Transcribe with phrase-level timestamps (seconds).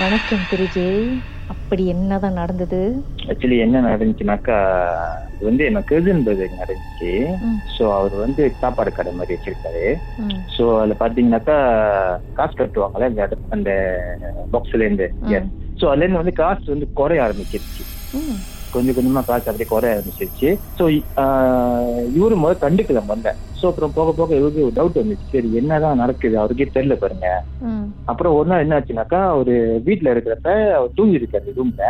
[0.00, 3.02] வணக்கம் திரு ஜெய் அப்படி என்னதான் நடந்தது?
[3.26, 4.56] ஆக்சுவலி என்ன நடந்துச்சுனாக்கா
[5.34, 7.10] இது வந்து என்ன கெர்சன் பிரதர் நடந்துச்சு.
[7.78, 9.84] ஸோ அவர் வந்து சாப்பாடு கடை மாதிரி வச்சிருக்காரு.
[10.58, 11.56] ஸோ அதில் பார்த்தீங்கன்னாக்கா
[12.32, 13.70] காசு கட்டுவாங்கல்ல இந்த இடத்து- அந்த
[14.52, 15.14] பாக்ஸ்ல இருந்து.
[15.80, 17.84] ஸோ அதுலேருந்து வந்து காசு வந்து குறைய ஆரம்பிச்சிருச்சு.
[18.68, 20.48] கொஞ்சம் கொஞ்சமா காசு அப்படியே குறைய ஆரம்பிச்சிருச்சு.
[20.78, 20.84] ஸோ
[22.20, 23.30] இவரு முதல்ல கண்டுக்கல முதல்ல.
[23.60, 25.26] ஸோ அப்புறம் போக போக இவருக்கு ஒரு டவுட் வந்துச்சு.
[25.32, 26.38] சரி என்னதான் நடக்குது?
[26.38, 27.26] அவருக்கே தெரியல பாருங்க.
[28.06, 29.54] அப்புறம் ஒரு நாள் என்ன ஆச்சுனாக்கா ஒரு
[29.86, 31.84] வீட்டுல இருக்கிறப்ப அவர் தூங்கி இருக்காரு ரூம்ல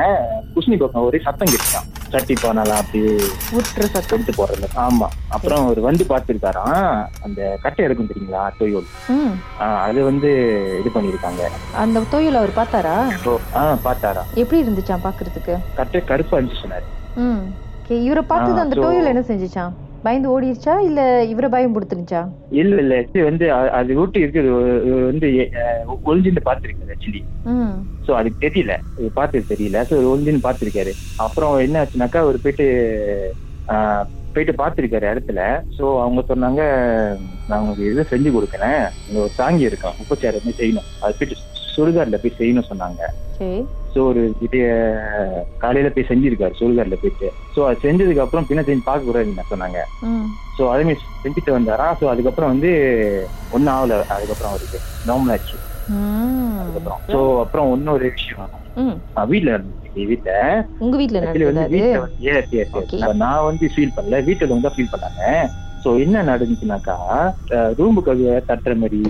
[0.54, 3.00] குஷ்னி பக்கம் ஒரே சத்தம் கேட்டான் சட்டி பானாலாம் அப்படி
[3.52, 4.14] ஊற்றுற சத்தம்.
[4.14, 4.68] எடுத்து போடுறது.
[4.80, 5.08] ஆமா.
[5.28, 6.80] அப்புறம் அவர் வந்து பார்த்திருக்காராம்.
[7.22, 8.42] அந்த கட்டை இருக்கும் தெரியுங்களா?
[9.60, 10.30] ஆஹ் அது வந்து
[10.80, 11.42] இது பண்ணிருக்காங்க
[11.76, 12.96] அந்த தொழில் அவர் பார்த்தாரா?
[13.54, 16.88] ஆஹ் பார்த்தாரா எப்படி இருந்துச்சான் பாக்குறதுக்கு கட்டை கருப்பா இருந்துச்சு சொன்னாரு.
[18.00, 19.72] இவரை பார்த்தது ஆ, அந்த தொழில் என்ன செஞ்சுச்சான்
[20.04, 21.00] பயந்து ஓடிடுச்சா இல்ல
[21.32, 22.20] இவரை பயம் கொடுத்துருச்சா
[22.60, 23.46] இல்ல இல்ல actually வந்து
[23.78, 24.50] அது விட்டு இருக்குது
[25.06, 25.28] வந்து
[25.60, 27.22] அஹ், ஒளிஞ்சிருந்து பார்த்திருக்காரு ஆக்சுவலி
[28.06, 28.72] ஸோ அதுக்கு தெரியல.
[29.14, 29.78] பார்த்தது தெரியல.
[29.88, 30.92] ஸோ ஒளிஞ்சின்னு பார்த்திருக்காரு.
[31.18, 32.66] அப்புறம் என்ன ஆச்சுனாக்கா அவர் போயிட்டு
[34.34, 35.40] போயிட்டு பார்த்திருக்காரு இடத்துல.
[35.76, 36.60] ஸோ அவங்க சொன்னாங்க
[37.46, 38.80] நான் உங்களுக்கு இது செஞ்சு கொடுக்குறேன்
[39.16, 40.88] ஒரு சாங்கி இருக்கும் முப்பச்சாறு வந்து செய்யணும்.
[41.00, 41.38] அது போயிட்டு
[41.74, 43.00] சுடுகாட்டில் போய் செய்யணும் சொன்னாங்க.
[43.94, 44.64] ஸோ ஒரு விடிய
[45.56, 47.28] காலையில போய் செஞ்சிருக்காரு சுடுகாட்டில் போயிட்டு.
[47.56, 49.80] ஸோ அது செஞ்சதுக்கு அப்புறம் பின்ன செஞ்சு பார்க்க கூடாதுன்னு சொன்னாங்க.
[50.58, 51.86] ஸோ அதுமே செஞ்சுட்டு வந்தாரா?
[52.00, 52.70] ஸோ அதுக்கப்புறம் வந்து
[53.48, 54.04] ஒன்றும் ஆகல.
[54.08, 55.58] அதுக்கப்புறம் அவருக்கு நார்மல் ஆச்சு
[56.60, 57.00] அதுக்கப்புறம்.
[57.12, 58.50] ஸோ அப்புறம் இன்னொரு விஷயம்.
[59.30, 60.32] வீட்டுல இருந்துச்சு வீட்டுல
[60.78, 60.96] உங்க
[61.44, 61.74] வந்து அது?
[61.74, 62.16] வீட்டுல வந்து.
[62.80, 63.00] Okay.
[63.14, 64.18] நான் வந்து ஃபீல் பண்ணல.
[64.24, 65.22] வீட்டுல வந்து ஃபீல் பண்ணாங்க.
[65.84, 66.96] ஸோ என்ன நடந்துச்சுனாக்கா
[67.78, 68.14] ரூமுக்கு
[68.50, 69.02] தட்டுற மாதிரி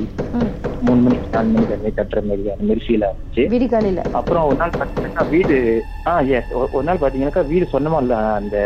[0.81, 4.79] மூணு மணிக்கு நாலு மணிக்கு அந்த தட்டுற மாதிரி அந்த மாதிரி ஃபீல் ஆச்சு விடிகாலையில அப்புறம் ஒரு நாள்
[4.79, 5.57] பாத்தீங்கன்னா வீடு
[6.07, 8.57] ஆ எஸ் ஒரு நாள் பாத்தீங்கன்னாக்கா வீடு சொன்னமா இல்ல அந்த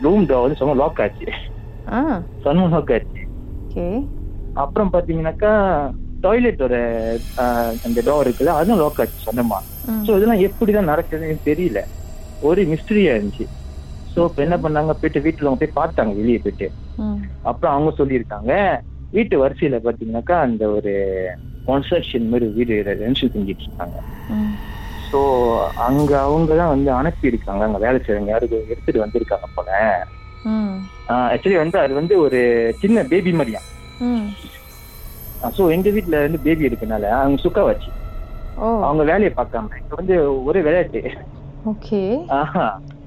[0.00, 1.26] ரூம் டோர் வந்து சொன்ன லாக் ஆச்சு.
[2.44, 3.20] சொன்ன லாக் ஆச்சு.
[4.56, 5.50] அப்புறம் பாத்தீங்கன்னாக்கா
[6.24, 6.74] டாய்லெட்டோட
[7.86, 9.58] அந்த டோர் இருக்குல்ல அதுவும் லாக் ஆச்சு சொன்னமா
[10.04, 11.80] ஸோ இதெல்லாம் எப்படிதான் நடக்குதுன்னு தெரியல.
[12.42, 13.46] ஒரு மிஸ்டரியா இருந்துச்சு.
[14.16, 16.68] ஸோ இப்போ என்ன பண்ணாங்க போயிட்டு வீட்டுல அவங்க போய் பார்த்தாங்க வெளியே போயிட்டு.
[17.42, 18.52] அப்புறம் அவங்க சொல்லியிருக்காங்க.
[19.12, 20.92] வீட்டு வரிசையில பாத்தீங்கன்னாக்கா அந்த ஒரு
[21.68, 23.98] கன்ஸ்ட்ரக்ஷன் மாதிரி வீடு ரென்ஷன் செஞ்சுட்டு இருக்காங்க
[25.08, 25.18] ஸோ
[25.86, 27.62] அங்க அவங்க தான் வந்து அனுப்பியிருக்காங்க.
[27.66, 29.70] அங்க வேலை செய்யறவங்க யாருக்கு எடுத்துட்டு வந்திருக்காங்க போல.
[31.32, 32.40] ஆக்சுவலி வந்து அது வந்து ஒரு
[32.82, 33.60] சின்ன பேபி மாதிரியா.
[35.56, 37.90] ஸோ எங்க வீட்ல வந்து பேபி இருக்கனால அவங்க சுக்கா வச்சு.
[38.86, 40.16] அவங்க வேலையை பார்க்காம இப்ப வந்து
[40.48, 41.02] ஒரே விளையாட்டு.
[41.64, 42.00] ஓகே.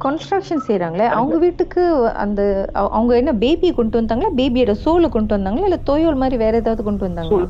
[0.04, 1.06] கன்ஸ்ட்ரக்ஷன் செய்றாங்களே?
[1.08, 1.84] அவங்க வீட்டுக்கு
[2.16, 2.42] அந்த
[2.74, 4.30] அவ- அவங்க என்ன பேபி கொண்டு வந்தாங்களா?
[4.38, 5.64] பேபியோட சோலை கொண்டு வந்தாங்களா?
[5.64, 7.48] இல்ல தோயோல் மாதிரி வேற ஏதாவது கொண்டு வந்தாங்களா?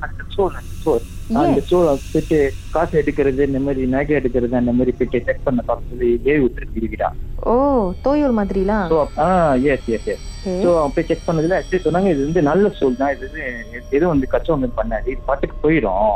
[1.44, 2.38] அந்த சோல் போயிட்டு
[2.70, 7.10] காசு எடுக்கிறது இந்த மாதிரி நகை எடுக்கிறது அந்த மாதிரி போயிட்டு செக் பண்ண பார்த்து பேபி விட்டுருக்கு இருக்கா
[7.46, 7.56] ஓ
[8.06, 9.28] தோயோல் மாதிரிலாம் ஸோ ஆ
[9.72, 10.24] எஸ் எஸ் எஸ்.
[10.64, 13.14] ஸோ அப்போ செக் பண்ணதுல actually சொன்னாங்க இது வந்து நல்ல சோல் தான்.
[13.18, 13.46] இது
[13.92, 15.08] எதுவும் வந்து கச்சம் வந்து பண்ணாது.
[15.08, 16.12] இது பாட்டுக்கு போயிடும்.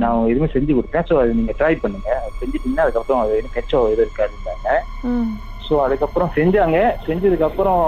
[0.00, 2.10] நான் எதுவுமே செஞ்சு கொடுத்தேன் ஸோ அது நீங்க ட்ரை பண்ணுங்க.
[2.40, 4.68] செஞ்சுட்டீங்கன்னா அதுக்கப்புறம் அது எதுவும் கச்சம் இது இருக்காதுன்னாங்க
[5.04, 5.32] ம்.
[5.72, 6.78] ஸோ அதுக்கப்புறம் செஞ்சாங்க.
[7.06, 7.82] செஞ்சதுக்கு அப்புறம்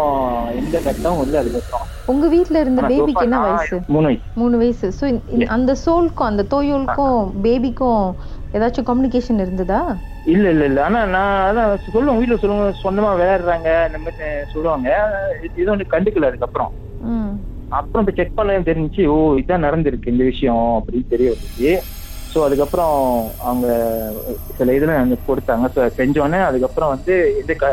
[0.55, 1.41] எந்த கட்டமும் இல்லை.
[1.41, 3.81] அதுக்கப்புறம் உங்க வீட்ல இருந்த பேபிக்கு என்ன வயசு?
[3.87, 4.23] மூணு வயசு.
[4.35, 4.93] மூணு வயசு.
[5.01, 5.05] ஸோ
[5.47, 8.03] அந்த சோல்க்கும் அந்த தோயோலுக்கும் பேபிக்கும்
[8.53, 9.81] ஏதாச்சும் கம்யூனிகேஷன் இருந்ததா?
[10.25, 10.85] இல்ல இல்ல இல்ல.
[10.85, 14.17] ஆனா நான் அதான் சொல்லுவோம் வீட்டுல சொல்லுவாங்க சொந்தமா விளையாடுறாங்க இந்த மாதிரி
[14.53, 14.89] சொல்லுவாங்க.
[15.43, 16.73] இது- வந்து கண்டுக்கல அதுக்கப்புறம்.
[17.69, 21.71] அப்புறம் இப்போ செக் பண்ண தெரிஞ்சுச்சு ஓ இதான் நடந்திருக்கு இந்த விஷயம் அப்படின்னு தெரிய வந்துச்சு.
[22.35, 22.95] ஸோ அதுக்கப்புறம்
[23.43, 23.67] அவங்க
[24.57, 25.67] சில இதெல்லாம் எனக்கு கொடுத்தாங்க.
[25.75, 27.67] ஸோ செஞ்சோன்னே அதுக்கப்புறம் வந்து எந்த க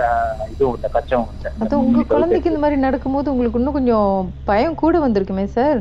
[0.52, 1.26] இதுவும் இல்லை கச்சம்
[1.62, 4.12] அது உங்க குழந்தைக்கு இந்த மாதிரி நடக்கும்போது உங்களுக்கு இன்னும் கொஞ்சம்
[4.46, 5.80] பயம் கூட வந்திருக்குமே சார்?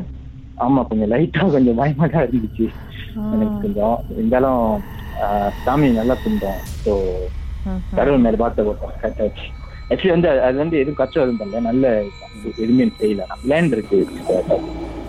[0.57, 2.65] ஆமா கொஞ்சம் லைட்டா கொஞ்சம் பயமா தான் இருந்துச்சு.
[3.33, 4.63] எனக்கு கொஞ்சம் இருந்தாலும்
[5.63, 6.61] சாமி நல்லா கும்பிட்டோம்.
[6.83, 6.93] ஸோ
[7.91, 9.47] கடவுள் மேல பார்த்த போட்டோம் கரெக்டாக வச்சு
[9.89, 11.85] ஆக்சுவலி வந்து அது- அது வந்து எதுவும் கச்சம் எதுவும் பண்ணல நல்ல
[12.57, 13.23] எதுவுமே செய்யல.
[13.43, 13.99] லேண்ட் இருக்கு.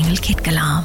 [0.00, 0.84] निगल खेत कलाम